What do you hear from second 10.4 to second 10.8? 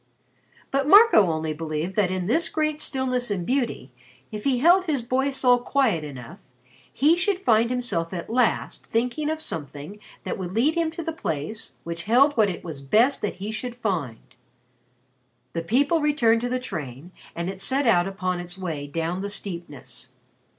lead